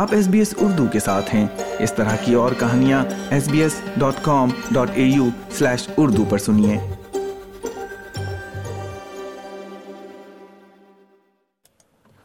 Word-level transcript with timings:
آپ 0.00 0.12
S 0.12 0.26
B 0.28 0.38
S 0.38 0.54
Urdu 0.56 0.84
کے 0.92 1.00
ساتھ 1.00 1.34
ہیں۔ 1.34 1.46
اس 1.78 1.92
طرح 1.92 2.14
کی 2.16 2.34
اور 2.34 2.52
کہانیاں 2.58 3.02
S 3.30 3.48
B 3.48 3.62
S 3.62 3.74
dot 3.96 4.22
com 4.22 4.50
dot 4.70 4.90
A 4.94 5.02
U 5.02 5.26
slash 5.50 5.88
Urdu 5.96 6.24
پر 6.24 6.38
سنیے۔ 6.38 6.78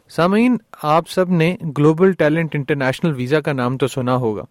سامعین، 0.09 0.57
آپ 0.83 1.09
سب 1.09 1.31
نے 1.31 1.55
گلوبل 1.77 2.13
ٹیلنٹ 2.13 2.55
انٹرنیشنل 2.55 3.13
ویزا 3.15 3.39
کا 3.39 3.53
نام 3.53 3.77
تو 3.77 3.87
سنا 3.87 4.15
ہوگا، 4.15 4.43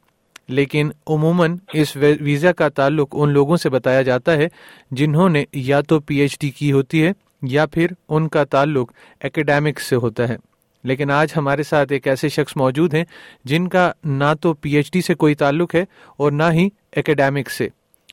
لیکن 0.48 0.90
عموماً 1.06 1.56
اس 1.72 1.96
ویزا 1.96 2.52
کا 2.52 2.68
تعلق 2.68 3.08
ان 3.12 3.32
لوگوں 3.32 3.56
سے 3.56 3.70
بتایا 3.70 4.02
جاتا 4.02 4.32
ہے 4.32 4.48
جنہوں 4.90 5.28
نے 5.28 5.44
یا 5.52 5.80
تو 5.80 6.00
پی 6.00 6.16
ایچ 6.16 6.38
ڈی 6.40 6.50
کی 6.50 6.72
ہوتی 6.72 7.06
ہے 7.06 7.12
یا 7.42 7.66
پھر 7.66 7.86
ان 8.08 8.28
کا 8.28 8.44
تعلق 8.44 8.92
اکیڈیمکس 9.20 9.82
سے 9.82 9.96
ہوتا 9.96 10.28
ہے۔ 10.28 10.36
لیکن 10.84 11.10
آج 11.10 11.32
ہمارے 11.36 11.62
ساتھ 11.62 11.92
ایک 11.92 12.08
ایسے 12.08 12.28
شخص 12.28 12.52
موجود 12.56 12.94
ہیں 12.94 13.04
جن 13.44 13.68
کا 13.68 13.92
نہ 14.04 14.34
تو 14.40 14.54
پی 14.54 14.76
ایچ 14.76 14.92
ڈی 14.92 15.00
سے 15.00 15.14
کوئی 15.14 15.34
تعلق 15.34 15.74
ہے 15.74 15.84
اور 16.16 16.32
نہ 16.32 16.42
ہی 16.52 16.68
اکیڈیمک 16.96 17.50
سے۔ 17.50 17.68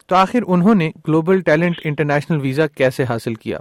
تو 0.08 0.16
آخر 0.16 0.40
انہوں 0.48 0.76
نے 0.76 0.92
گلوبل 1.08 1.42
ٹیلنٹ 1.42 1.76
انٹرنیشنل 1.84 2.40
ویزا 2.42 2.68
کیسے 2.68 3.04
حاصل 3.04 3.34
کیا؟ 3.34 3.58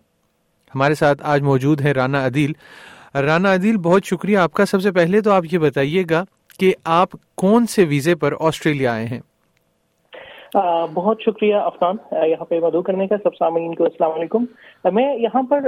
ہمارے 0.75 0.95
ساتھ 0.95 1.23
آج 1.23 1.43
موجود 1.43 1.81
ہیں 1.81 1.93
رانا 1.93 2.27
عدیل۔ 2.27 2.53
رانا 3.15 3.55
عدیل، 3.55 3.77
بہت 3.77 4.05
شکریہ 4.05 4.39
آپ 4.39 4.53
کا۔ 4.53 4.65
سب 4.65 4.83
سے 4.83 4.93
پہلے 4.93 5.21
تو 5.21 5.31
آپ 5.31 5.45
یہ 5.53 5.59
بتائیے 5.59 6.05
گا 6.11 6.25
کہ 6.59 6.75
آپ 6.85 7.09
کون 7.35 7.67
سے 7.67 7.85
ویزے 7.85 8.15
پر 8.15 8.35
آسٹریلیا 8.41 8.93
آئے 8.93 9.07
ہیں؟ 9.07 9.21
بہت 10.95 11.23
شکریہ 11.23 11.55
افغان، 11.55 11.97
یہاں 12.13 12.45
پہ 12.45 12.61
مدعو 12.61 12.83
کرنے 12.83 13.07
کا، 13.07 13.17
سب 13.23 13.37
سامعین 13.39 13.75
کو 13.75 13.85
السلام 13.85 14.13
علیکم۔ 14.13 14.45
میں 14.93 15.17
یہاں 15.19 15.43
پر 15.43 15.61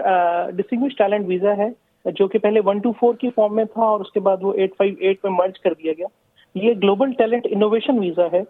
ڈسٹنگوش 0.51 0.97
ٹیلنٹ 0.97 1.29
ویزا 1.29 1.57
ہے۔ 1.57 1.69
جو 2.05 2.27
کہ 2.29 2.39
پہلے 2.39 2.61
ون 2.65 2.79
ٹو 2.83 2.93
فور 3.01 3.15
کی 3.15 3.31
فارم 3.35 3.55
میں 3.57 3.65
تھا 3.73 3.83
اور 3.85 4.01
اس 4.01 4.11
کے 4.13 4.21
بعد 4.21 4.43
وہ 4.43 4.53
ایٹ 4.53 4.77
فائیو 4.79 4.95
ایٹ 4.99 5.25
میں 5.25 5.33
مرج 5.33 5.59
کر 5.61 5.75
دیا 5.75 5.93
گیا. 5.99 6.07
یہ 6.55 6.75
گلوبل 6.83 7.13
ٹیلنٹ 7.19 7.47
انوویشن 7.51 7.99
ویزا 7.99 8.27
ہے. 8.33 8.43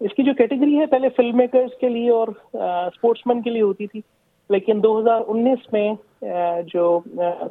اس 0.00 0.14
کی 0.16 0.22
جو 0.22 0.32
کیٹیگری 0.38 0.78
ہے، 0.78 0.86
پہلے 0.86 1.08
فلم 1.16 1.36
میکرز 1.36 1.70
کے 1.80 1.88
لیے 1.88 2.10
اور 2.10 2.28
اسپورٹس 2.54 3.26
مین 3.26 3.42
کے 3.42 3.50
لیے 3.50 3.62
ہوتی 3.62 3.86
تھی. 3.86 4.00
لیکن 4.50 4.82
دو 4.82 4.98
ہزار 4.98 5.20
انیس 5.28 5.72
میں 5.72 5.92
جو 6.66 6.98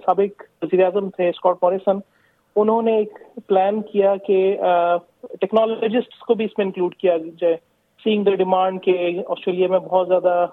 سابق 0.06 0.44
وزیر 0.64 0.84
اعظم 0.86 1.10
تھے 1.10 1.30
اسکاٹ 1.30 1.64
موریسن 1.64 2.00
انہوں 2.56 2.82
نے 2.82 2.96
ایک 2.98 3.20
پلان 3.48 3.82
کیا 3.92 4.16
کہ 4.28 4.38
ٹیکنالوجسٹ 5.40 6.20
کو 6.28 6.34
بھی 6.34 6.46
اس 6.46 6.58
میں 6.58 6.66
انکلوڈ 6.66 6.96
کیا 6.96 7.18
جائے. 7.42 7.56
سینگ 8.04 8.24
دا 8.24 8.36
ڈیمانڈ 8.36 8.82
کہ 8.84 9.22
آسٹریلیا 9.28 9.68
میں 9.68 9.80
بہت 9.80 10.08
زیادہ 10.08 10.46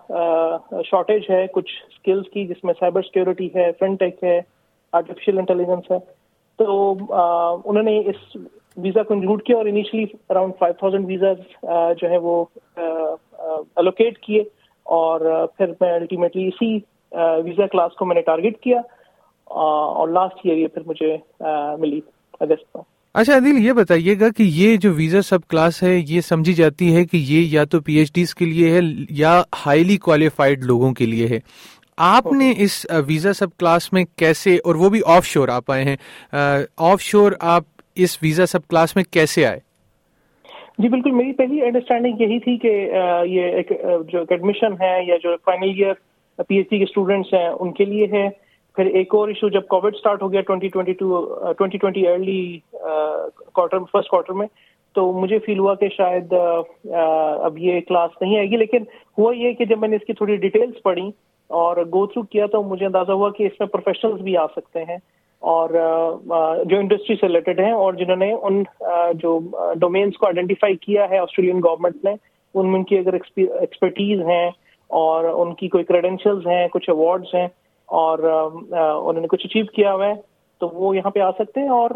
شارٹیج 0.84 1.22
ہے، 1.30 1.46
کچھ 1.52 1.72
اسکلس 1.88 2.28
کی، 2.30 2.46
جس 2.46 2.64
میں 2.64 2.74
سائبر 2.80 3.02
سیکورٹی 3.02 3.48
ہے 3.54 3.70
فرنٹ 3.78 4.00
ٹیک 4.00 4.24
ہے 4.24 4.40
آرٹیفیشیل 4.92 5.38
انٹیلیجنس 5.38 5.90
ہے۔ 5.90 5.98
تو 6.58 6.94
انہوں 7.64 7.82
نے 7.82 7.98
اس 7.98 8.36
ویزا 8.76 9.02
کو 9.02 9.14
انکلوڈ 9.14 9.42
کیا 9.42 9.56
اور 9.56 9.66
initially 9.66 10.04
around 10.30 10.52
five 10.58 10.74
thousand 10.78 11.06
visas 11.06 11.36
جو 11.98 12.10
ہے 12.10 12.16
وہ 12.16 12.44
الوکیٹ 13.76 14.18
کیے۔ 14.18 14.42
اور 14.82 15.46
پھر 15.56 15.72
میں 15.80 15.92
الٹیمیٹلی 15.92 16.48
اسی 16.48 16.78
ویزا 17.44 17.66
کلاس 17.66 17.92
کو 17.92 18.04
میں 18.04 18.14
نے 18.14 18.20
ٹارگیٹ 18.20 18.60
کیا۔ 18.60 18.80
اور 19.44 20.08
لاسٹ 20.08 20.40
ایئر 20.44 20.56
یہ 20.56 20.66
پھر 20.66 20.82
مجھے 20.86 21.16
ملی۔ 21.78 22.00
اگست 22.40 22.76
میں 22.76 22.82
اچھا 23.14 23.36
عدیل 23.36 23.64
یہ 23.66 23.72
بتائیے 23.72 24.14
گا 24.20 24.28
کہ 24.36 24.42
یہ 24.42 24.76
جو 24.76 24.92
ویزا 24.92 25.20
سب 25.22 25.46
کلاس 25.48 25.82
ہے 25.82 25.94
یہ 26.08 26.20
سمجھی 26.20 26.52
جاتی 26.52 26.94
ہے 26.96 27.04
کہ 27.04 27.16
یہ 27.16 27.46
یا 27.50 27.64
تو 27.64 27.80
پی 27.80 27.94
ایچ 27.94 28.12
ڈیز 28.14 28.34
کے 28.34 28.44
لیے 28.44 28.70
ہے 28.70 28.80
یا 29.10 29.42
ہائیلی 29.66 29.96
کوالیفائڈ 29.96 30.64
لوگوں 30.64 30.92
کے 30.92 31.06
لیے 31.06 31.26
ہے۔ 31.26 31.38
آپ 31.96 32.32
نے 32.32 32.52
اس 32.56 32.86
ویزا 33.06 33.32
سب 33.32 33.56
کلاس 33.58 33.92
میں 33.92 34.04
کیسے 34.16 34.56
اور 34.64 34.74
وہ 34.74 34.88
بھی 34.88 35.00
آف 35.06 35.26
شور 35.26 35.48
آپ 35.48 35.70
آئے 35.70 35.84
ہیں 35.84 35.96
آف 36.76 37.02
شور 37.02 37.32
آپ 37.40 37.64
اس 37.96 38.18
ویزا 38.22 38.46
سب 38.46 38.66
کلاس 38.68 38.96
میں 38.96 39.04
کیسے 39.10 39.46
آئے؟ 39.46 39.58
جی 40.78 40.88
بالکل 40.88 41.10
میری 41.10 41.32
پہلی 41.32 41.62
انڈرسٹینڈنگ 41.62 42.20
یہی 42.20 42.38
تھی 42.38 42.56
کہ 42.58 42.72
یہ 43.28 43.60
جو 44.12 44.18
ایڈمیشن 44.30 44.72
ہے 44.80 44.96
یا 45.06 45.16
جو 45.22 45.36
final 45.44 45.68
year 45.68 46.42
P 46.42 46.56
H 46.56 46.70
D 46.70 46.78
کے 46.78 46.84
اسٹوڈینٹس 46.84 47.34
ہیں 47.34 47.48
ان 47.48 47.72
کے 47.72 47.84
لیے 47.84 48.06
ہے۔ 48.12 48.28
پھر 48.76 48.86
ایک 48.98 49.14
اور 49.14 49.28
ایشو 49.28 49.48
جب 49.48 49.66
کووڈ 49.68 49.94
اسٹارٹ 49.94 50.22
ہو 50.22 50.32
گیا 50.32 50.40
twenty 50.46 50.68
twenty 50.68 50.92
two 50.92 51.24
twenty 51.58 51.78
twenty 51.78 52.06
early 52.08 52.58
quarter 52.72 53.78
first 53.92 54.08
quarter 54.10 54.32
میں، 54.32 54.46
تو 54.96 55.10
مجھے 55.12 55.38
فیل 55.46 55.58
ہوا 55.58 55.74
کہ 55.74 55.88
شاید 55.96 56.32
اب 56.32 57.58
یہ 57.58 57.80
کلاس 57.88 58.10
نہیں 58.20 58.36
آئے 58.38 58.50
گی۔ 58.50 58.56
لیکن 58.56 58.84
ہوا 59.18 59.34
یہ 59.36 59.52
کہ 59.52 59.64
جب 59.64 59.78
میں 59.78 59.88
نے 59.88 59.96
اس 59.96 60.06
کی 60.06 60.12
تھوڑی 60.12 60.36
ڈیٹیلس 60.36 60.82
پڑھی 60.82 61.08
اور 61.50 61.76
گو 61.92 62.06
تھرو 62.06 62.22
کیا 62.26 62.46
تو 62.52 62.62
مجھے 62.62 62.86
اندازہ 62.86 63.12
ہوا 63.12 63.30
کہ 63.30 63.46
اس 63.46 63.60
میں 63.60 63.68
پروفیشنلز 63.68 64.20
بھی 64.20 64.36
آ 64.36 64.46
سکتے 64.56 64.84
ہیں 64.84 64.96
اور 65.42 65.70
جو 65.70 66.78
انڈسٹری 66.78 67.16
سے 67.16 67.26
ریلیٹڈ 67.26 67.60
ہیں 67.60 67.72
اور 67.72 67.92
جنہوں 67.94 68.16
نے 68.16 68.32
ان 68.32 68.62
جو 69.18 69.38
ڈومینس 69.80 70.16
کو 70.16 70.26
آئیڈینٹیفائی 70.26 70.76
کیا 70.76 71.08
ہے 71.10 71.18
آسٹریلین 71.18 71.58
گورنمنٹ 71.64 72.04
نے، 72.04 72.14
ان 72.54 72.70
میں 72.70 72.78
ان 72.78 72.84
کی 72.84 72.98
اگر 72.98 73.14
ایکسپرٹیز 73.14 74.20
ہیں 74.28 74.46
اور 74.90 75.24
ان 75.24 75.54
کی 75.54 75.68
کوئی 75.68 75.84
کریڈینشیلز 75.84 76.46
ہیں، 76.46 76.66
کچھ 76.68 76.88
ایوارڈز 76.90 77.34
ہیں 77.34 77.46
اور 77.88 78.18
انہوں 78.18 79.20
نے 79.20 79.26
کچھ 79.26 79.46
اچیو 79.46 79.64
کیا 79.64 79.94
ہوا 79.94 80.06
ہے 80.06 80.14
تو 80.60 80.68
وہ 80.68 80.96
یہاں 80.96 81.10
پہ 81.10 81.20
آ 81.20 81.30
سکتے 81.30 81.60
ہیں 81.60 81.68
اور 81.68 81.90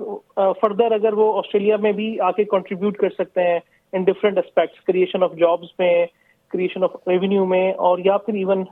فردر 0.60 0.92
اگر 0.92 1.12
وہ 1.12 1.38
آسٹریلیا 1.38 1.76
میں 1.76 1.92
بھی 1.92 2.20
آ 2.20 2.30
کے 2.30 2.44
کنٹریبیوٹ 2.44 2.96
کر 2.96 3.10
سکتے 3.10 3.42
ہیں 3.42 3.58
ان 3.92 4.04
different 4.04 4.38
aspects 4.38 4.84
creation 4.84 5.22
of 5.22 5.30
jobs 5.38 5.78
میں 5.78 6.06
کریشن 6.50 6.84
آف 6.84 7.08
ریونیو 7.08 7.46
میں 7.46 7.72
اور 7.72 7.98
یا 7.98 8.16
پھر 8.16 8.34
ایون 8.34 8.64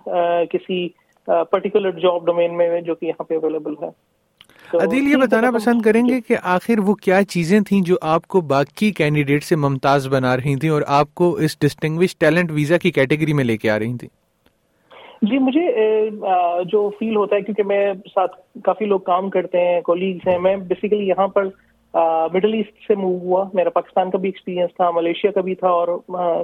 کسی 0.50 0.88
پرٹیکولر 1.24 1.90
جاب 1.90 2.26
ڈومین 2.26 2.56
میں 2.56 2.80
جو 2.80 2.94
کہ 2.94 3.06
یہاں 3.06 3.24
پہ 3.24 3.34
اویلیبل 3.34 3.74
ہے۔ 3.82 3.88
عدیل 4.74 5.10
یہ 5.10 5.16
بتانا 5.16 5.50
پسند 5.50 5.82
کریں 5.82 6.02
گے 6.08 6.20
کہ 6.20 6.36
آخر 6.42 6.78
وہ 6.78 6.94
کیا 6.94 7.22
چیزیں 7.24 7.60
تھیں 7.60 7.80
جو 7.80 7.96
آپ 8.00 8.26
کو 8.26 8.40
باقی 8.40 8.90
کینڈیڈیٹ 8.92 9.44
سے 9.44 9.56
ممتاز 9.56 10.08
بنا 10.08 10.36
رہی 10.36 10.56
تھیں 10.56 10.70
اور 10.70 10.82
آپ 10.86 11.14
کو 11.14 11.32
اس 11.34 11.58
ڈسٹنگوش 11.58 12.16
ٹیلنٹ 12.16 12.50
ویزا 12.50 12.78
کی 12.78 12.90
کیٹیگری 12.90 13.32
میں 13.32 13.44
لے 13.44 13.56
کے 13.56 13.70
آ 13.70 13.78
رہی 13.78 13.96
تھیں؟ 13.96 14.08
جی 15.22 15.38
مجھے 15.38 15.66
جو 16.70 16.88
فیل 16.98 17.16
ہوتا 17.16 17.36
ہے، 17.36 17.40
کیونکہ 17.42 17.62
میں 17.62 17.92
ساتھ 18.14 18.36
کافی 18.64 18.84
لوگ 18.84 19.00
کام 19.00 19.30
کرتے 19.30 19.60
ہیں 19.60 19.80
کولیگس 19.84 20.26
ہیں، 20.28 20.38
میں 20.38 20.56
بیسیکلی 20.56 21.06
یہاں 21.08 21.28
پر 21.28 21.44
مڈل 22.32 22.54
ایسٹ 22.54 22.86
سے 22.86 22.94
موو 22.94 23.18
ہوا، 23.18 23.44
میرا 23.54 23.70
پاکستان 23.70 24.10
کا 24.10 24.18
بھی 24.18 24.28
ایکسپیرینس 24.28 24.74
تھا 24.76 24.90
ملیشیا 24.90 25.30
کا 25.32 25.40
بھی 25.40 25.54
تھا، 25.54 25.68
اور 25.68 25.88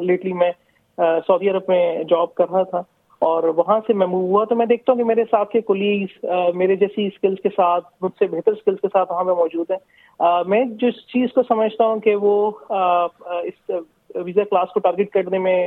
لیٹلی 0.02 0.32
میں 0.32 0.50
سعودی 0.98 1.50
عرب 1.50 1.62
میں 1.68 1.82
جاب 2.10 2.34
کر 2.34 2.50
رہا 2.50 2.62
تھا، 2.70 2.82
اور 3.22 3.42
وہاں 3.56 3.78
سے 3.86 3.92
میں 3.92 4.06
موو 4.06 4.26
ہوا، 4.28 4.44
تو 4.44 4.54
میں 4.56 4.66
دیکھتا 4.66 4.92
ہوں 4.92 4.98
کہ 4.98 5.04
میرے 5.04 5.24
ساتھ 5.30 5.50
کے 5.50 5.60
کولیگس 5.60 6.24
میرے 6.54 6.76
جیسی 6.76 7.06
اسکلس 7.06 7.42
کے 7.42 7.48
ساتھ، 7.56 7.86
مجھ 8.02 8.12
سے 8.18 8.26
بہتر 8.26 8.52
اسکلس 8.52 8.80
کے 8.80 8.88
ساتھ 8.92 9.12
وہاں 9.12 9.24
پہ 9.24 9.40
موجود 9.40 9.70
ہیں۔ 9.70 10.42
میں 10.48 10.64
جس 10.80 11.06
چیز 11.12 11.32
کو 11.34 11.42
سمجھتا 11.48 11.84
ہوں 11.84 12.00
کہ 12.00 12.14
وہ 12.16 12.50
اس 12.70 13.70
ویزا 14.14 14.44
کلاس 14.50 14.72
کو 14.74 14.80
ٹارگیٹ 14.80 15.10
کرنے 15.12 15.38
میں 15.38 15.58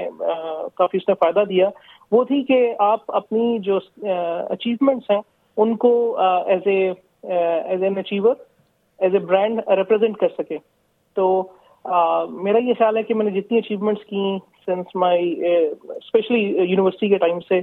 کافی 0.75 0.97
اس 0.97 1.07
نے 1.09 1.13
فائدہ 1.19 1.43
دیا۔ 1.49 1.69
وہ 2.11 2.23
تھی 2.23 2.41
کہ 2.43 2.73
آپ 2.79 3.15
اپنی 3.15 3.57
جو 3.63 3.79
اچیومنٹس 4.03 5.11
ہیں، 5.11 5.21
ان 5.57 5.75
کو 5.77 5.93
as 6.19 6.67
a 6.67 6.79
as 7.27 7.83
an 7.83 7.97
achiever 7.97 8.35
as 8.99 9.13
a 9.13 9.19
brand 9.19 9.61
represent 9.77 10.17
کر 10.17 10.29
سکے۔ 10.37 10.57
تو 11.15 11.25
میرا 12.43 12.57
یہ 12.57 12.73
خیال 12.77 12.97
ہے 12.97 13.03
کہ 13.03 13.13
میں 13.13 13.25
نے 13.25 13.39
جتنی 13.39 13.57
اچیومنٹس 13.57 14.05
کی 14.05 14.37
سنس 14.65 14.95
مائی 14.95 15.33
اسپیشلی 15.45 16.39
یونیورسٹی 16.39 17.09
کے 17.09 17.17
ٹائم 17.17 17.39
سے 17.49 17.59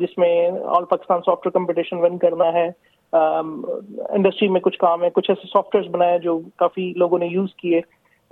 جس 0.00 0.16
میں 0.18 0.34
all 0.76 0.84
Pakistan 0.90 1.20
software 1.46 1.52
competition 1.52 1.98
won 1.98 2.18
کرنا 2.18 2.52
ہے 2.52 2.68
انڈسٹری 3.12 4.48
میں 4.48 4.60
کچھ 4.60 4.78
کام 4.78 5.02
ہے، 5.04 5.10
کچھ 5.14 5.30
ایسے 5.30 5.48
سافٹ 5.52 5.74
ویئر 5.74 5.88
بنائے 5.90 6.18
جو 6.18 6.38
کافی 6.58 6.92
لوگوں 6.96 7.18
نے 7.18 7.26
یوز 7.26 7.54
کیے۔ 7.54 7.80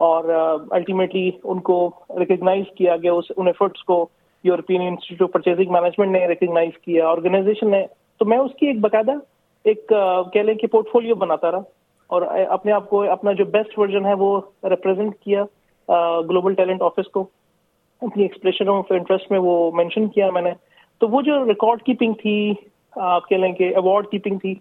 اور 0.07 0.25
الٹیمیٹلی 0.71 1.31
ان 1.45 1.61
کو 1.61 1.79
ریکگنائز 2.19 2.65
کیا 2.77 2.97
گیا، 2.97 3.13
اس، 3.13 3.31
ان 3.37 3.47
ایفرٹس 3.47 3.83
کو 3.85 4.07
European 4.45 4.83
Institute 4.83 5.23
of 5.23 5.33
Purchasing 5.33 5.73
Management 5.73 6.11
نے 6.11 6.27
ریکگنائز 6.29 6.79
کیا 6.83 7.09
آرگنائزیشن 7.09 7.71
نے، 7.71 7.85
تو 8.21 8.25
میں 8.25 8.39
اس 8.39 8.55
کی 8.59 8.67
ایک 8.67 8.81
باقاعدہ 8.81 9.13
ایک 9.65 9.87
کہہ 10.33 10.41
لیں 10.41 10.55
کہ 10.55 10.67
پورٹ 10.67 10.89
فولیو 10.93 11.15
بناتا 11.17 11.51
رہا، 11.51 11.63
اور 12.11 12.23
اپنے 12.49 12.73
آپ 12.73 12.89
کو 12.91 13.03
اپنا 13.11 13.33
جو 13.33 13.45
بیسٹ 13.47 13.79
ورژن 13.79 14.07
ہے 14.07 14.15
وہ 14.19 14.41
ریپرزینٹ 14.71 15.19
کیا 15.21 15.45
گلوبل 16.29 16.55
ٹیلنٹ 16.55 16.83
آفس 16.83 17.11
کو، 17.13 17.27
اپنی 18.03 18.23
ایکسپریشن 18.23 18.69
آف 18.69 18.93
انٹرسٹ 18.93 19.31
میں 19.31 19.39
وہ 19.39 19.71
مینشن 19.75 20.09
کیا 20.09 20.31
میں 20.31 20.43
نے۔ 20.43 20.53
تو 21.01 21.09
وہ 21.09 21.21
جو 21.23 21.45
ریکارڈ 21.47 21.83
کیپنگ 21.83 22.13
تھی، 22.13 22.53
آپ 22.97 23.29
کہہ 23.29 23.37
لیں 23.37 23.53
کہ 23.53 23.69
ایوارڈ 23.75 24.07
کیپنگ 24.07 24.39
تھی، 24.39 24.55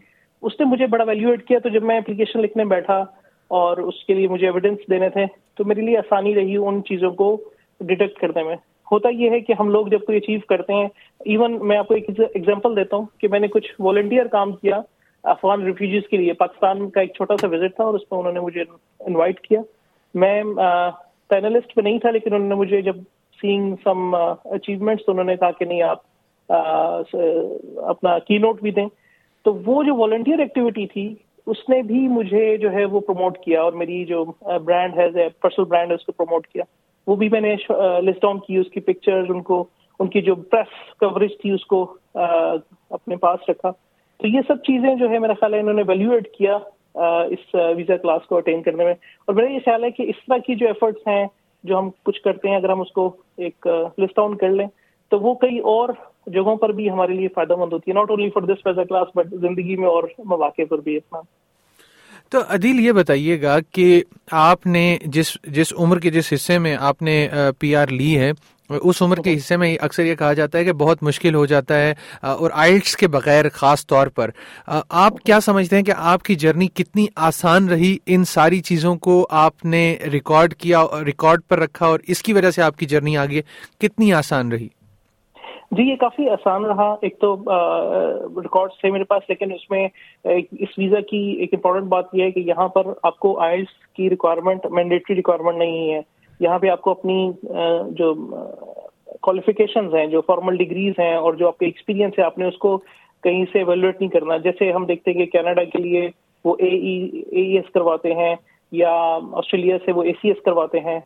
اس 0.44 0.60
نے 0.60 0.66
مجھے 0.66 0.88
بڑا 0.88 1.04
ویلیویٹ 1.04 1.48
کیا، 1.48 1.60
تو 1.60 1.70
جب 1.70 1.84
میں 1.84 1.98
اپلیکیشن 1.98 2.42
لکھنے 2.42 2.66
بیٹھا 2.66 3.04
اور 3.50 3.78
اس 3.78 4.04
کے 4.06 4.14
لیے 4.14 4.28
مجھے 4.28 4.46
ایویڈینس 4.48 4.80
دینے 4.92 5.10
تھے، 5.10 5.26
تو 5.58 5.66
میرے 5.66 5.82
لیے 5.82 5.98
آسانی 5.98 6.34
رہی 6.36 6.56
ان 6.58 6.82
چیزوں 6.84 7.12
کو 7.12 7.36
ڈیٹیکٹ 7.80 8.20
کرنے 8.20 8.44
میں۔ 8.44 8.56
ہوتا 8.92 9.10
یہ 9.10 9.30
ہے 9.30 9.40
کہ 9.40 9.54
ہم 9.60 9.70
لوگ 9.70 9.88
جب 9.88 10.00
کوئی 10.06 10.18
اچیو 10.18 10.40
کرتے 10.50 10.74
ہیں 10.74 10.88
ایون 11.26 11.58
میں 11.68 11.78
آپ 11.78 11.88
کو 11.88 11.94
ایک 11.94 12.10
ایگزامپل 12.10 12.76
دیتا 12.76 12.96
ہوں 12.98 13.06
کہ 13.18 13.28
میں 13.32 13.40
نے 13.40 13.48
کچھ 13.48 13.72
والنٹیئر 13.80 14.28
کام 14.28 14.52
کیا 14.52 14.80
افغان 15.24 15.64
ریفیوجیز 15.66 16.08
کے 16.10 16.18
لیے۔ 16.18 16.34
پاکستان 16.34 16.90
کا 16.90 17.02
ایک 17.02 17.14
چھوٹا 17.16 17.38
سا 17.38 17.48
وزٹ 17.48 17.76
تھا 17.76 17.84
اور 17.84 17.94
اس 17.94 18.02
میں 18.12 18.20
انہوں 18.20 18.34
نے 18.34 18.40
مجھے 18.40 18.64
انوائٹ 19.00 19.40
کیا۔ 19.40 19.62
میں 20.16 20.44
پینلسٹ 21.30 21.76
پہ 21.76 21.82
نہیں 21.82 22.00
تھا، 22.00 22.12
لیکن 22.12 22.34
انہوں 22.34 22.50
نے 22.50 22.56
مجھے 22.56 22.82
جب 22.82 22.96
سینگ 23.40 23.76
سم 23.84 24.16
اچیومنٹس 24.16 25.06
تو 25.06 25.12
انہوں 25.12 25.26
نے 25.26 25.36
کہا 25.36 25.52
کہ 25.52 25.66
نہیں، 25.66 25.82
آپ 25.84 27.16
اپنا 27.86 28.18
کی 28.20 28.38
نوٹ 28.38 28.62
بھی 28.62 28.72
دیں۔ 28.72 28.88
تو 29.46 29.54
وہ 29.66 29.84
جو 29.84 29.96
والنٹیئر 29.96 30.40
ایکٹیویٹی 30.40 30.88
تھی 30.88 31.14
اس 31.50 31.70
نے 31.70 31.82
بھی 31.82 32.08
مجھے 32.08 32.58
جو 32.58 32.72
ہے 32.72 32.86
وہ 32.86 33.00
پروموٹ 33.00 33.38
کیا 33.38 33.62
اور 33.62 33.74
میری 33.74 34.06
جو 34.06 34.26
برانڈ 34.42 34.98
ہے 34.98 35.30
پرسنل 35.30 35.66
برانڈ 35.66 35.90
ہے، 35.90 35.96
اس 35.96 36.06
کو 36.06 36.12
پروموٹ 36.12 36.48
کیا۔ 36.48 36.64
وہ 37.08 37.16
بھی 37.16 37.30
میں 37.30 37.42
نے 37.42 37.56
لسٹ 38.02 38.26
آن 38.26 38.40
کی 38.40 38.58
اس 38.58 38.70
کی 38.70 38.80
پکچر 38.80 39.24
ان 39.30 39.42
کو، 39.42 39.64
ان 40.00 40.08
کی 40.08 40.22
جو 40.22 40.36
پریس 40.36 40.94
کوریج 41.00 41.32
تھی، 41.42 41.52
اس 41.52 41.66
کو 41.66 41.98
اپنے 42.90 43.16
پاس 43.16 43.50
رکھا۔ 43.50 43.72
تو 44.18 44.28
یہ 44.28 44.40
سب 44.48 44.58
چیزیں 44.58 44.96
جو 44.96 45.10
ہے 45.10 45.20
میرا 45.20 45.34
خیال 45.34 45.54
ہے 45.54 45.60
انہوں 45.60 45.74
نے 45.74 45.84
ویلیویٹ 45.88 46.32
کیا 46.32 46.58
اس 47.30 47.56
ویزا 47.76 47.98
کلاس 47.98 48.28
کو 48.28 48.38
اٹین 48.38 48.62
کرنے 48.62 48.84
میں۔ 48.84 48.94
اور 49.28 49.36
میرا 49.36 49.52
یہ 49.52 49.60
خیال 49.66 49.84
ہے 49.84 49.92
کہ 49.92 50.04
اس 50.04 50.16
طرح 50.28 50.38
کی 50.38 50.56
جو 50.56 50.68
ایفرٹس 50.68 51.08
ہیں 51.08 51.28
جو 51.64 51.80
ہم 51.80 51.90
کچھ 52.04 52.22
کرتے 52.22 52.50
ہیں، 52.50 52.56
اگر 52.56 52.70
ہم 52.70 52.82
اس 52.82 52.92
کو 52.92 53.16
ایک 53.38 53.68
لسٹ 53.98 54.20
آن 54.20 54.38
کر 54.38 54.50
لیں، 54.50 54.68
تو 55.10 55.20
وہ 55.20 55.34
کئی 55.34 55.60
اور 55.60 55.90
جگہوں 56.34 56.56
پر 56.56 56.72
بھی 56.72 56.90
ہمارے 56.90 57.14
لیے 57.14 57.28
فائدہ 57.28 57.56
مند 57.56 57.74
ہوتی 57.74 57.92
ہے 57.92 57.96
not 57.96 58.10
only 58.10 58.30
for 58.30 58.44
this 58.44 58.64
class 58.64 59.16
but 59.16 59.34
زندگی 59.42 59.76
میں 59.76 59.88
اور 59.88 60.04
مواقع 60.26 60.62
پر 60.70 60.82
بھی 60.82 60.96
اتنا 60.98 61.22
تو 62.32 62.40
عدیل 62.50 62.80
یہ 62.80 62.92
بتائیے 62.92 63.42
گا 63.42 63.58
کہ 63.72 64.04
آپ 64.32 64.66
نے 64.68 64.98
جس 65.06 65.38
جس 65.44 65.74
عمر 65.78 66.00
کے 66.00 66.10
جس 66.10 66.32
حصے 66.34 66.58
میں 66.60 66.76
آپ 66.80 67.02
نے 67.02 67.28
پی 67.60 67.76
آر 67.76 67.88
لی 67.88 68.18
ہے، 68.20 68.32
اس 68.70 69.02
عمر 69.02 69.22
کے 69.22 69.36
حصے 69.38 69.58
میں 69.58 69.76
اکثر 69.82 70.06
یہ 70.06 70.16
کہا 70.16 70.34
جاتا 70.34 70.58
ہے 70.58 70.64
کہ 70.64 70.74
بہت 70.74 71.04
مشکل 71.04 71.36
ہو 71.36 71.46
جاتا 71.46 71.80
ہے 71.80 71.94
اور 72.22 72.52
آئٹس 72.54 72.96
کے 72.98 73.08
بغیر 73.08 73.50
خاص 73.54 73.86
طور 73.88 74.08
پر۔ 74.08 74.30
آپ 74.90 75.20
کیا 75.20 75.40
سمجھتے 75.40 75.76
ہیں 75.76 75.84
کہ 75.84 75.94
آپ 75.98 76.24
کی 76.24 76.36
جرنی 76.36 76.68
کتنی 76.68 77.06
آسان 77.28 77.70
رہی؟ 77.70 77.96
ان 78.06 78.26
ساری 78.26 78.60
چیزوں 78.62 78.96
کو 78.98 79.26
آپ 79.30 79.66
نے 79.66 79.96
ریکارڈ 80.12 80.54
کیا، 80.56 80.86
ریکارڈ 81.06 81.42
پر 81.48 81.60
رکھا 81.60 81.86
اور 81.86 82.00
اس 82.08 82.24
کی 82.24 82.34
وجہ 82.34 82.52
سے 82.52 82.62
آپ 82.62 82.78
کی 82.78 82.86
جرنی 82.86 83.18
آگے 83.18 83.42
کتنی 83.82 84.14
آسان 84.14 84.52
رہی؟ 84.52 84.68
جی 85.72 85.84
یہ 85.84 85.96
کافی 85.96 86.30
آسان 86.30 86.64
رہا۔ 86.66 86.94
ایک 87.02 87.18
تو 87.20 87.36
ریکارڈ 88.44 88.72
تھے 88.80 88.92
میرے 88.92 89.04
پاس، 89.10 89.24
لیکن 89.30 89.54
اس 89.54 89.70
میں 89.72 89.88
اس 90.24 90.78
ویزا 90.78 91.00
کی 91.10 91.20
ایک 91.40 91.54
امپورٹنٹ 91.54 91.88
بات 91.90 92.16
یہ 92.16 92.24
ہے 92.24 92.32
کہ 92.32 92.40
یہاں 92.46 92.68
پر 92.68 92.88
آپ 93.04 93.20
کو 93.20 93.38
آئلس 93.40 93.78
کی 93.96 94.10
ریکوائرمنٹ 94.10 94.66
مینڈیٹری 94.72 95.16
ریکوائرمنٹ 95.16 95.58
نہیں 95.58 95.92
ہے۔ 95.94 96.02
یہاں 96.40 96.60
پہ 96.60 96.70
آپ 96.70 96.82
کو 96.82 96.92
اپنی 96.92 97.32
جو 97.98 98.14
کوالیفیکیشنز 99.22 99.96
ہیں، 99.96 100.06
جو 100.08 100.22
فارمل 100.28 100.58
ڈگریز 100.58 101.00
ہیں 101.00 101.14
اور 101.16 101.34
جو 101.34 101.48
آپ 101.48 101.58
کے 101.58 101.66
ایکسپیرینس 101.66 102.20
ہے 102.20 102.24
آپ 102.24 102.38
نے 102.38 102.48
اس 102.48 102.58
کو 102.58 102.78
کہیں 103.24 103.44
سے 103.52 103.58
ایویلویٹ 103.60 104.00
نہیں 104.02 104.12
کرنا۔ 104.12 104.38
جیسے 104.44 104.72
ہم 104.72 104.86
دیکھتے 104.86 105.12
ہیں 105.12 105.18
کہ 105.18 105.26
کینیڈا 105.38 105.64
کے 105.64 105.82
لیے 105.84 106.10
وہ 106.46 106.56
اے 106.60 106.68
ای 106.68 107.42
ایس 107.56 107.72
کرواتے 107.74 108.14
ہیں 108.16 108.36
یا 108.72 108.92
آسٹریلیا 109.34 109.78
سے 109.86 109.92
وہ 109.92 110.04
اے 110.04 110.12
سی 110.22 110.28
ایس 110.28 110.42
کرواتے 110.46 110.80
ہیں۔ 110.80 111.00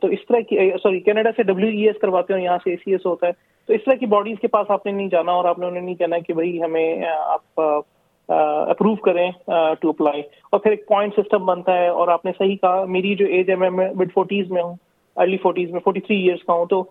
تو 0.00 0.08
اس 0.08 0.26
طرح 0.28 0.40
کی 0.48 0.70
سوری 0.82 1.00
کینیڈا 1.00 1.30
سے 1.36 1.42
ڈبلو 1.42 1.66
ای 1.66 1.86
ایس 1.86 2.00
کرواتے 2.02 2.34
ہیں 2.34 2.42
یہاں 2.42 2.58
سے 2.64 2.70
اے 2.70 2.76
سی 2.84 2.92
ایس 2.92 3.06
ہوتا 3.06 3.26
ہے۔ 3.26 3.50
تو 3.68 3.72
اس 3.72 3.80
طرح 3.84 3.94
کی 3.94 4.06
باڈیز 4.06 4.36
کے 4.40 4.48
پاس 4.48 4.70
آپ 4.70 4.86
نے 4.86 4.92
نہیں 4.92 5.08
جانا 5.08 5.32
اور 5.32 5.44
آپ 5.44 5.58
نے 5.58 5.66
انہیں 5.66 5.82
نہیں 5.82 5.94
کہنا 5.94 6.18
کہ 6.18 6.34
بھائی 6.34 6.62
ہمیں 6.62 7.04
آپ 7.06 7.60
اپروو 8.28 8.94
کریں 9.04 9.30
ٹو 9.80 9.88
اپلائی 9.88 10.22
اور 10.50 10.60
پھر 10.60 10.70
ایک 10.70 10.86
پوائنٹ 10.88 11.14
سسٹم 11.16 11.44
بنتا 11.46 11.74
ہے 11.78 11.88
اور 11.88 12.08
آپ 12.08 12.24
نے 12.24 12.32
صحیح 12.38 12.56
کہا، 12.56 12.84
میری 12.84 13.14
جو 13.14 13.26
ایج 13.26 13.50
ہے، 13.50 13.56
میں 13.56 13.70
مڈ 13.70 14.12
فورٹیز 14.14 14.50
میں 14.50 14.62
ہوں 14.62 14.74
ارلی 15.16 15.36
فورٹیز 15.36 15.70
میں 15.70 15.80
فورٹی 15.80 16.00
تھری 16.00 16.16
ایئرس 16.22 16.44
کا 16.46 16.52
ہوں، 16.52 16.66
تو 16.66 16.82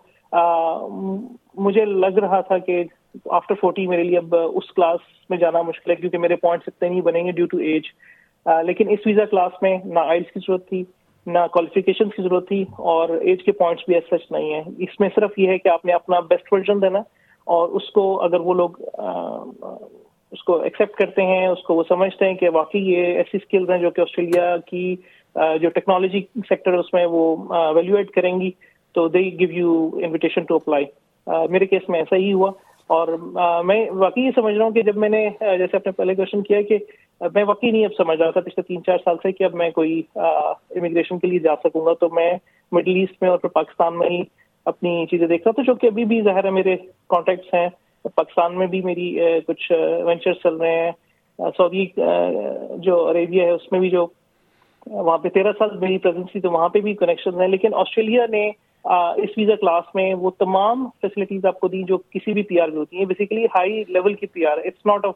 مجھے 1.62 1.84
لگ 1.84 2.18
رہا 2.18 2.40
تھا 2.40 2.58
کہ 2.58 2.82
آفٹر 3.26 3.54
فورٹی 3.60 3.86
میرے 3.86 4.02
لیے 4.02 4.18
اب 4.18 4.34
اس 4.36 4.72
کلاس 4.74 5.00
میں 5.30 5.38
جانا 5.38 5.62
مشکل 5.62 5.90
ہے 5.90 5.96
کیونکہ 5.96 6.18
میرے 6.18 6.36
پوائنٹس 6.36 6.68
اتنے 6.68 6.88
نہیں 6.88 7.00
بنیں 7.00 7.24
گے 7.24 7.32
ڈیو 7.32 7.46
ٹو 7.46 7.58
ایج 7.70 7.86
لیکن 8.66 8.90
اس 8.90 9.06
ویزا 9.06 9.24
کلاس 9.24 9.62
میں 9.62 9.76
نہ 9.84 9.98
آئلس 9.98 10.32
کی 10.34 10.40
ضرورت 10.40 10.68
تھی۔ 10.68 10.82
نہ 11.26 11.38
کوالیفیکیشن 11.52 12.08
کی 12.08 12.22
ضرورت 12.22 12.48
تھی 12.48 12.64
اور 12.92 13.08
ایج 13.08 13.42
کے 13.42 13.52
پوائنٹس 13.52 13.84
بھی 13.86 13.94
ایسا 13.94 14.16
نہیں 14.30 14.52
ہے 14.54 14.62
اس 14.78 14.98
میں 15.00 15.08
صرف 15.14 15.38
یہ 15.38 15.48
ہے 15.48 15.58
کہ 15.58 15.68
آپ 15.68 15.84
نے 15.84 15.92
اپنا 15.92 16.20
بیسٹ 16.20 16.52
ورژن 16.52 16.82
دینا 16.82 16.98
اور 17.46 17.68
اس 17.68 17.90
کو 17.90 18.04
اگر 18.22 18.40
وہ 18.40 18.54
لوگ 18.54 18.80
اس 20.32 20.42
کو 20.44 20.56
ایکسیپٹ 20.62 20.96
کرتے 20.96 21.22
ہیں، 21.22 21.46
اس 21.46 21.62
کو 21.62 21.74
وہ 21.74 21.82
سمجھتے 21.88 22.26
ہیں 22.26 22.34
کہ 22.34 22.48
واقعی 22.48 22.80
یہ 22.82 23.16
ایسی 23.16 23.36
اسکلز 23.36 23.70
ہیں 23.70 23.78
جو 23.78 23.90
کہ 23.90 24.00
آسٹریلیا 24.00 24.56
کی 24.66 24.94
جو 25.60 25.68
ٹیکنالوجی 25.68 26.20
سیکٹر 26.48 26.72
اس 26.72 26.92
میں 26.94 27.04
وہ 27.06 27.24
ویلیویٹ 27.74 28.10
کریں 28.10 28.40
گی 28.40 28.50
تو 28.94 29.06
they 29.08 29.22
give 29.40 29.50
you 29.50 29.74
invitation 30.04 30.44
to 30.44 30.56
apply 30.56 30.84
میرے 31.50 31.66
کیس 31.66 31.88
میں 31.88 31.98
ایسا 31.98 32.16
ہی 32.16 32.32
ہوا۔ 32.32 32.50
اور 32.92 33.08
میں 33.64 33.84
واقعی 33.90 34.30
سمجھ 34.34 34.54
رہا 34.54 34.64
ہوں 34.64 34.70
کہ 34.70 34.82
جب 34.82 34.96
میں 34.96 35.08
نے 35.08 35.28
جیسے 35.40 35.76
اپنے 35.76 35.92
پہلے 35.92 36.14
کوشچن 36.14 36.42
کیا 36.42 36.60
کہ 36.62 36.78
میں 37.34 37.44
واقعی 37.44 37.70
نہیں 37.70 37.84
اب 37.84 37.90
سمجھ 37.96 38.18
رہا 38.20 38.30
تھا 38.30 38.40
پچھلے 38.40 38.62
تین 38.62 38.82
چار 38.86 38.98
سال 39.04 39.16
سے 39.22 39.32
کہ 39.32 39.44
اب 39.44 39.54
میں 39.54 39.70
کوئی 39.70 40.00
امیگریشن 40.16 41.18
کے 41.18 41.26
لیے 41.26 41.38
جا 41.38 41.54
سکوں 41.64 41.84
گا، 41.86 41.92
تو 42.00 42.08
میں 42.14 42.32
مڈل 42.72 42.96
ایسٹ 43.00 43.22
میں 43.22 43.30
اور 43.30 43.38
پھر 43.38 43.48
پاکستان 43.48 43.98
میں 43.98 44.08
ہی 44.10 44.22
اپنی 44.66 45.04
چیزیں 45.10 45.26
دیکھ 45.26 45.46
رہا 45.46 45.52
تھا 45.52 45.62
جو 45.66 45.74
کہ 45.74 45.86
ابھی 45.86 46.04
بھی 46.04 46.20
ظاہر 46.22 46.44
ہے 46.44 46.50
میرے 46.50 46.76
کانٹیکٹس 47.08 47.54
ہیں، 47.54 47.68
پاکستان 48.16 48.58
میں 48.58 48.66
بھی 48.66 48.80
میری 48.82 49.08
کچھ 49.46 49.70
وینچر 50.06 50.32
چل 50.42 50.56
رہے 50.56 50.74
ہیں۔ 50.78 50.90
سعودی 51.56 51.86
جو 52.84 52.98
عربیہ 53.10 53.42
ہے، 53.42 53.50
اس 53.50 53.70
میں 53.72 53.80
بھی 53.80 53.90
جو 53.90 54.06
وہاں 54.86 55.18
پہ 55.18 55.28
تیرہ 55.28 55.52
سال 55.58 55.76
میری 55.78 55.98
پریزنس 55.98 56.32
تھی، 56.32 56.40
تو 56.40 56.50
وہاں 56.50 56.68
پہ 56.68 56.80
بھی 56.80 56.94
کنیکشن 57.00 57.40
ہیں۔ 57.40 57.48
لیکن 57.48 57.74
آسٹریلیا 57.74 58.26
نے 58.30 58.50
اس 58.84 59.36
ویزا 59.36 59.54
کلاس 59.56 59.94
میں 59.94 60.12
وہ 60.14 60.30
تمام 60.38 60.88
فیسلٹیز 61.00 61.44
آپ 61.46 61.60
کو 61.60 61.68
دی 61.68 61.82
جو 61.88 61.98
کسی 62.10 62.32
بھی 62.32 62.42
پی 62.42 62.60
آر 62.60 62.68
میں 62.68 62.78
ہوتی 62.78 62.96
ہیں. 62.96 63.04
بیسیکلی 63.06 63.44
ہائی 63.54 63.82
لیول 63.88 64.14
کی 64.14 64.26
پی 64.26 64.46
آر 64.46 64.58
اٹس 64.64 64.86
ناٹ 64.86 65.06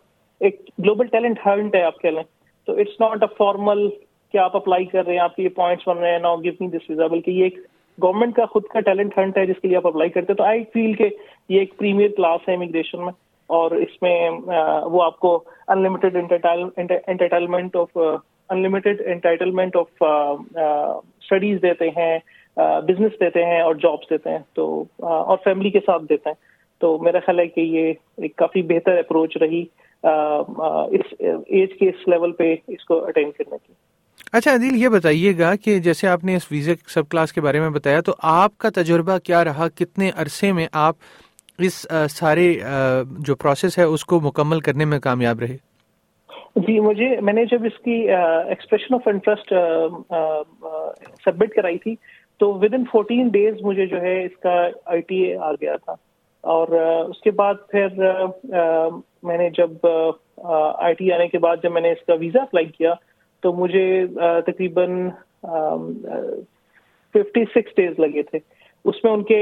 ایک 0.40 0.60
گلوبل 0.78 1.06
ٹیلنٹ 1.06 1.38
ہنٹ 1.46 1.74
ہے 1.74 1.82
آپ 1.82 2.00
کہہ 2.00 2.10
لیں. 2.10 2.22
تو 2.68 2.72
اٹس 2.72 3.00
ناٹ 3.00 3.22
اے 3.22 3.34
فارمل 3.38 3.88
کہ 4.34 4.38
آپ 4.38 4.56
اپلائی 4.56 4.84
کر 4.84 5.04
رہے 5.06 5.12
ہیں، 5.12 5.20
آپ 5.20 5.36
کے 5.36 5.42
یہ 5.42 5.48
پوائنٹس 5.56 5.88
بن 5.88 5.98
رہے 5.98 6.12
ہیں 6.12 6.18
now 6.18 6.36
give 6.44 6.52
me 6.60 6.68
this 6.68 6.90
visa 6.90 7.06
بلکہ 7.06 7.30
یہ 7.30 7.44
ایک 7.44 7.58
گورنمنٹ 7.98 8.34
کا 8.36 8.44
خود 8.46 8.64
کا 8.72 8.80
ٹیلنٹ 8.86 9.18
ہنٹ 9.18 9.38
ہے 9.38 9.46
جس 9.46 9.60
کے 9.62 9.68
لیے 9.68 9.76
آپ 9.76 9.86
اپلائی 9.86 10.10
کرتے 10.10 10.32
ہیں. 10.32 10.36
تو 10.36 10.44
آئی 10.44 10.64
فیل 10.72 10.92
کہ 10.94 11.08
یہ 11.48 11.58
ایک 11.58 11.76
پریمیئر 11.78 12.10
کلاس 12.16 12.48
ہے 12.48 12.54
امیگریشن 12.54 13.04
میں. 13.04 13.12
اور 13.50 13.70
اس 13.70 14.00
میں 14.02 14.18
وہ 14.84 15.02
آپ 15.02 15.18
کو 15.20 15.32
unlimited 15.68 16.16
entertainment 16.16 17.76
of 17.76 17.96
unlimited 17.96 19.02
entitlement 19.06 19.76
of 19.76 20.02
studies 20.02 21.62
دیتے 21.62 21.88
ہیں. 21.96 22.18
بزنس 22.56 23.12
دیتے 23.20 23.44
ہیں 23.44 23.60
اور 23.60 23.74
جابس 23.74 24.10
دیتے 24.10 24.30
ہیں 24.30 24.38
تو 24.54 24.84
اور 24.98 25.36
فیملی 25.44 25.70
کے 25.70 25.80
ساتھ 25.80 26.02
دیتے 26.02 26.28
ہیں۔ 26.28 26.56
تو 26.80 26.98
میرا 26.98 27.18
خیال 27.18 27.40
ہے 27.40 27.46
کہ 27.46 27.60
یہ 27.60 27.92
ایک 28.16 28.36
کافی 28.36 28.62
بہتر 28.62 28.98
اپروچ 28.98 29.36
رہی 29.36 29.64
اس 30.90 31.14
ایج 31.20 31.78
کے 31.78 31.88
اس 31.88 32.08
لیول 32.08 32.32
پہ 32.32 32.54
اس 32.68 32.84
کو 32.84 33.04
اٹینڈ 33.04 33.32
کرنے 33.32 33.56
کی۔ 33.66 33.72
اچھا 34.32 34.54
عدیل 34.54 34.76
یہ 34.76 34.88
بتائیے 34.88 35.32
گا 35.38 35.54
کہ 35.54 35.78
جیسے 35.78 36.08
آپ 36.08 36.24
نے 36.24 36.36
اس 36.36 36.46
ویزا 36.50 36.72
سب 36.86 37.08
کلاس 37.08 37.32
کے 37.32 37.40
بارے 37.40 37.60
میں 37.60 37.70
بتایا 37.70 38.00
تو 38.00 38.12
آپ 38.22 38.58
کا 38.58 38.68
تجربہ 38.74 39.18
کیا 39.18 39.44
رہا؟ 39.44 39.68
کتنے 39.68 40.10
عرصے 40.16 40.52
میں 40.52 40.66
آپ 40.72 40.96
اس 41.58 41.86
سارے 42.10 42.52
جو 43.18 43.34
پروسیس 43.34 43.78
ہے 43.78 43.84
اس 43.84 44.04
کو 44.04 44.20
مکمل 44.20 44.60
کرنے 44.60 44.84
میں 44.84 44.98
کامیاب 44.98 45.40
رہے؟ 45.40 45.56
جی 46.56 46.80
مجھے 46.80 47.20
میں 47.20 47.32
نے 47.32 47.44
جب 47.44 47.64
اس 47.64 47.78
کی 47.78 47.94
ایکسپریشن 48.48 48.94
آف 48.94 49.08
انٹرسٹ 49.08 49.52
سبمٹ 51.24 51.54
کرائی 51.54 51.78
تھی 51.78 51.94
تو 52.40 52.52
ود 52.52 52.74
ان 52.74 52.84
فورٹین 52.92 53.28
ڈیز 53.28 53.54
مجھے 53.62 53.86
جو 53.86 54.00
ہے 54.02 54.22
اس 54.24 54.36
کا 54.36 54.54
آئی 54.84 55.00
ٹی 55.00 55.16
اے 55.24 55.36
آ 55.36 55.52
گیا 55.52 55.76
تھا۔ 55.84 55.94
اور 56.44 56.68
اس 57.08 57.20
کے 57.20 57.30
بعد 57.30 57.54
پھر 57.68 57.86
میں 59.22 59.38
نے 59.38 59.48
جب 59.50 59.86
آئی 60.44 60.94
ٹی 60.94 61.12
آنے 61.12 61.26
کے 61.28 61.38
بعد 61.38 61.56
جب 61.62 61.72
میں 61.72 61.80
نے 61.80 61.90
اس 61.92 62.04
کا 62.06 62.14
ویزا 62.14 62.42
اپلائی 62.42 62.66
کیا 62.66 62.92
تو 63.42 63.52
مجھے 63.52 63.86
تقریباً 64.46 65.08
ففٹی 67.14 67.44
سکس 67.54 67.76
ڈیز 67.76 67.98
لگے 67.98 68.22
تھے۔ 68.22 68.38
اس 68.88 69.02
میں 69.04 69.12
ان 69.12 69.22
کے 69.24 69.38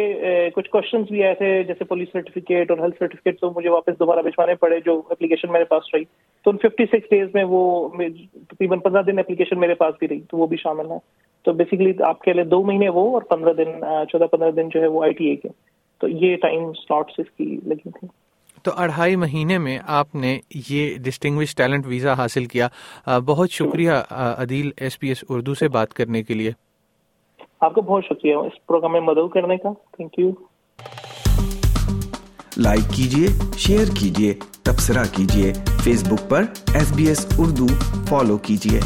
کچھ 0.54 0.68
کوشچنس 0.70 1.10
بھی 1.10 1.22
آئے 1.24 1.34
تھے 1.34 1.48
جیسے 1.66 1.84
پولیس 1.84 2.08
سرٹیفکیٹ 2.12 2.70
اور 2.70 2.78
ہیلتھ 2.78 2.96
سرٹیفکیٹ 2.98 3.40
تو 3.40 3.50
مجھے 3.56 3.70
واپس 3.70 3.98
دوبارہ 3.98 4.22
بھجوانے 4.22 4.54
پڑے، 4.60 4.78
جو 4.84 5.00
اپلیکیشن 5.10 5.52
میرے 5.52 5.64
پاس 5.64 5.94
رہی۔ 5.94 6.04
تو 6.44 6.50
ان 6.50 6.56
ففٹی 6.62 6.86
سکس 6.92 7.10
ڈیز 7.10 7.28
میں 7.34 7.44
وہ 7.48 7.88
تقریباً 7.88 8.78
پندرہ 8.78 9.02
دن 9.02 9.18
اپلیکیشن 9.18 9.60
میرے 9.60 9.74
پاس 9.74 9.94
بھی 9.98 10.08
رہی، 10.08 10.20
تو 10.30 10.38
وہ 10.38 10.46
بھی 10.46 10.56
شامل 10.62 10.90
ہے 10.90 10.98
تو 11.46 11.52
بیسکلی 11.52 11.92
آپ 12.08 12.20
کے 12.22 12.32
لیے 12.32 12.44
دو 12.44 12.62
مہینے 12.64 12.88
وہ 12.88 13.04
اور 13.14 13.22
پندرہ 13.30 13.52
دن 13.54 13.80
چودہ 14.10 14.26
پندرہ 14.32 14.50
دن 14.50 14.68
جو 14.74 14.80
ہے 14.82 14.86
وہ 14.86 15.02
آئی 15.04 15.12
ٹی 15.12 15.28
اے 15.28 15.36
کے۔ 15.36 15.48
تو 16.00 16.08
یہ 16.08 16.36
ٹائم 16.42 16.72
سلاٹس 16.78 17.18
اس 17.18 17.30
کی 17.36 17.44
لگی 17.66 17.90
تھی 17.90 18.08
تو 18.64 18.70
اڑھائی 18.76 19.16
مہینے 19.16 19.58
میں 19.58 19.78
آپ 19.86 20.14
نے 20.14 20.38
یہ 20.70 20.96
ڈسٹنگوش 21.04 21.54
ٹیلنٹ 21.54 21.86
ویزا 21.86 22.12
حاصل 22.12 22.44
کیا۔ 22.46 22.68
بہت 23.26 23.50
شکریہ 23.52 24.02
Adeel 24.10 24.70
S 24.76 24.98
P 25.00 25.08
S 25.08 25.24
Urdu 25.28 25.54
سے 25.54 25.68
بات 25.68 25.92
کرنے 25.94 26.22
کے 26.22 26.34
لیے۔ 26.34 26.50
آپ 27.64 27.74
کا 27.74 27.80
بہت 27.80 28.04
شکریہ 28.04 28.34
اس 28.36 28.66
پروگرام 28.66 28.92
میں 28.92 29.00
مدد 29.00 29.32
کرنے 29.34 29.56
کا. 29.56 29.72
تھینک 29.96 30.18
یو 30.18 30.30
لائک 32.56 32.90
کیجیے 32.96 33.28
شیئر 33.58 33.94
کیجیے 34.00 34.34
تبصرہ 34.62 35.04
کیجیے 35.16 35.52
فیس 35.84 36.04
بک 36.08 36.28
پر 36.28 36.42
S 36.74 36.92
B 36.96 37.06
S 37.06 37.26
Urdu 37.38 37.66
follow 38.08 38.38
کیجیے 38.38 38.80